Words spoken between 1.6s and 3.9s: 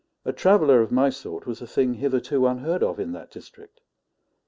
a thing hitherto unheard of in that district.